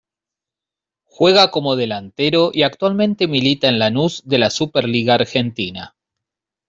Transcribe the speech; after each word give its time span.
Juega 1.05 1.51
como 1.51 1.75
delantero 1.75 2.49
y 2.51 2.63
actualmente 2.63 3.27
milita 3.27 3.67
en 3.67 3.77
Lanús 3.77 4.23
de 4.25 4.39
la 4.39 4.49
Superliga 4.49 5.13
Argentina. 5.13 5.95